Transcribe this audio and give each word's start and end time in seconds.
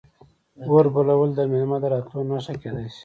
اور 0.69 0.85
بلول 0.93 1.29
د 1.35 1.39
میلمه 1.51 1.77
د 1.81 1.85
راتلو 1.93 2.21
نښه 2.29 2.53
کیدی 2.61 2.87
شي. 2.93 2.99